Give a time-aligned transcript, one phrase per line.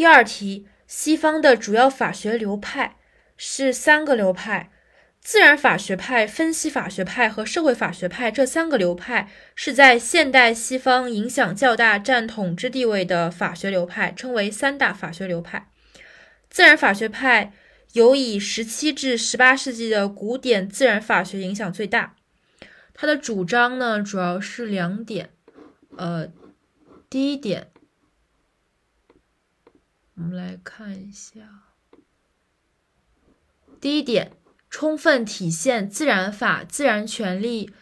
[0.00, 2.96] 第二题，西方的主要法学流派
[3.36, 4.70] 是三个流派。
[5.20, 15.68] 自然法学派、分析法学派和社会法学派这三个流派是在现代西方影响较大、占统治地位的法学流派，称为三大法学流派。
[16.48, 17.52] 自然法学派
[17.92, 22.16] 有以十七至十八世纪的古典自然法学影响最大。
[22.94, 25.28] 它的主张呢，主要是两点。
[25.98, 26.26] 呃，
[27.10, 27.66] 第一点，
[30.20, 31.40] 我们来看一下，
[33.80, 34.32] 第一点。
[34.68, 37.72] 充分体现自然法、自然权利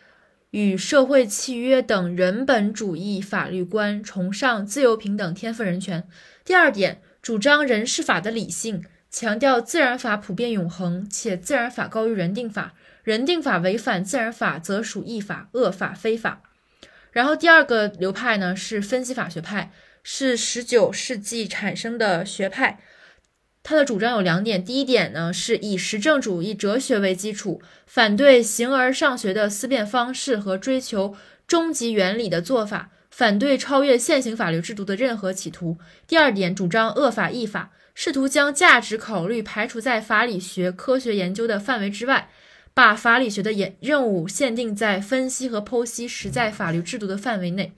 [0.50, 6.08] 与社会契约等人本主义法律观，崇尚自由、平等、天赋人权。
[6.44, 16.40] 第二点，主张人事法的理性，强调自然法普遍永恒，且自然法高于人定法，人定法违反自然法则属异法、恶法、非法。
[17.10, 22.80] 然后第二个流派呢是分析法学派，是十九世纪产生的学派。
[23.62, 31.14] 他的主张有两点，第一点呢是以实证主义哲学为基础，反对形而上学的思辨方式和追求
[31.46, 35.76] 终极原理的做法，反对超越现行法律制度的任何企图。
[36.06, 42.30] 第二点，主张恶法异法，试图将价值考虑排除在法理学科学研究的范围之外，
[42.72, 47.74] 把法理学的研任务限定在分析和剖析实在法律制度的范围内。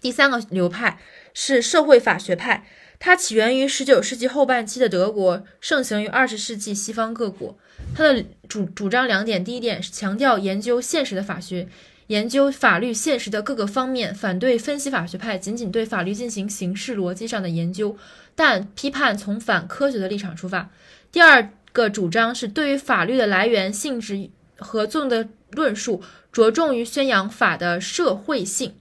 [0.00, 0.98] 第三个流派
[1.34, 2.66] 是社会法学派。
[2.98, 7.56] 它起源于十九世纪后半期的德国，盛行于二十世纪西方各国。
[7.94, 11.66] 它的主主张两点：第一点是强调研究现实的法学，
[12.08, 17.96] 研究法律现实的各个方面，反对分析法学派仅仅对法律进行形式逻辑上的研究，
[18.34, 20.68] 但批判从反科学的立场出发。
[21.10, 24.28] 第二个主张是对于法律的来源、性质
[24.58, 28.74] 和作用的论述，着重于宣扬法的社会性。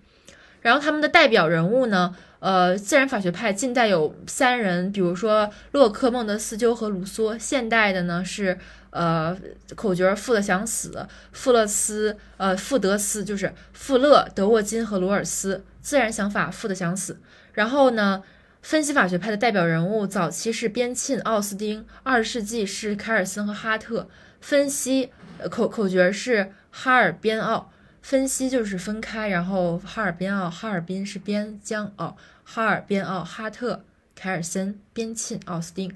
[0.62, 2.18] 然后他们的代表人物呢？
[2.40, 8.58] 呃，自然法学派近代有三人，比如说洛克、孟德斯鸠和卢梭；现代的呢是
[8.92, 9.38] 呃
[9.76, 15.64] 口诀“富的想死”，富勒斯，呃富德斯就是富勒、德沃金和罗尔斯。
[15.82, 17.20] 自然想法“富的想死”。
[17.54, 18.24] 然后呢，
[18.62, 24.08] 分析法学派的代表人物早期是边沁、奥斯丁，二十世纪是凯尔森和哈特。
[24.40, 25.12] 分析
[25.50, 27.72] 口口诀是哈尔边奥。
[28.10, 33.84] 分析就是分开，然后哈尔滨奥，哈尔滨是边疆奥，哈尔滨奥，哈特，
[34.16, 35.96] 凯尔森，边沁，奥斯汀。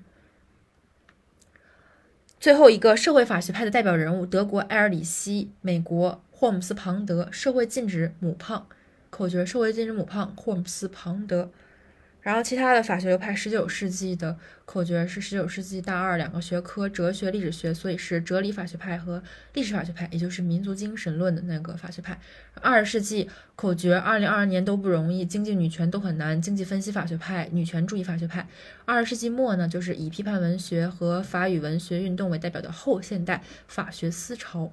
[2.40, 8.68] 最后一个社会法学派的代表人物，德国埃尔里希，美国霍姆斯庞德，社会禁止母胖，
[9.10, 11.50] 口诀社会禁止母胖，霍姆斯庞德。
[12.24, 19.22] 然后其他的法学流派，十九世纪的口诀是十九世纪大二两个学科，哲学、历史学，所以是哲理法学派和
[19.54, 22.18] 历史法学派，也就是民族精神论的那个法学派。
[22.62, 28.48] 二十世纪口诀，二零二二年都不容易，经济、女权都很难，经济分析法学派、女权主义法学派。
[28.86, 34.72] 二十世纪末呢，就是以批判文学和法语文学运动为代表的后现代法学思潮。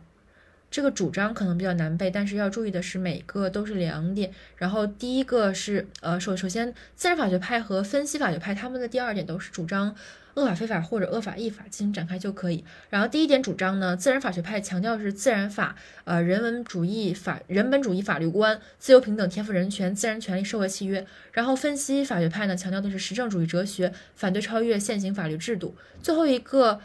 [0.70, 4.31] 这个主张可能比较难背，但是要注意的是，每个都是两点。
[4.56, 9.97] 然后第一个是，呃，首首先，自然法学派和分析法学派他们的第二点都是主张
[10.34, 12.64] 恶法非法或者恶法异法进行展开就可以。
[12.88, 21.04] 然后第一点主张呢，自然法学派强调是自然法，呃，人文主义法、人本主义法律观、自由平等、天赋人权、自然权利、社会契约。
[21.32, 25.75] 然后分析法学派呢，强调的是实证主义哲学，反对超越现行法律制度。
[26.00, 26.81] 最后一个。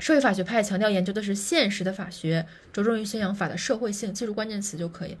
[0.00, 5.16] 社会法学派强调研究的是现实的法学，着重于宣扬法的社会性，记住关键词就可以。